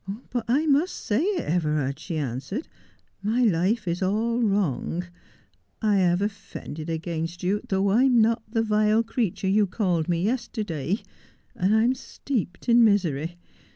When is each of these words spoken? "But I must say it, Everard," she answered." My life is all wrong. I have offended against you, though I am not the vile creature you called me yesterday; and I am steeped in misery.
"But 0.31 0.45
I 0.47 0.65
must 0.65 0.95
say 0.95 1.21
it, 1.21 1.43
Everard," 1.47 1.99
she 1.99 2.17
answered." 2.17 2.67
My 3.31 3.43
life 3.43 3.87
is 3.87 4.01
all 4.01 4.41
wrong. 4.41 5.05
I 5.79 5.97
have 5.97 6.23
offended 6.23 6.89
against 6.89 7.43
you, 7.43 7.61
though 7.69 7.89
I 7.89 8.05
am 8.05 8.19
not 8.19 8.41
the 8.49 8.63
vile 8.63 9.03
creature 9.03 9.47
you 9.47 9.67
called 9.67 10.09
me 10.09 10.23
yesterday; 10.23 11.03
and 11.55 11.75
I 11.75 11.83
am 11.83 11.93
steeped 11.93 12.67
in 12.67 12.83
misery. 12.83 13.37